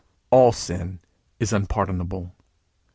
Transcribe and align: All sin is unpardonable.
All 0.31 0.51
sin 0.51 0.99
is 1.39 1.53
unpardonable. 1.53 2.33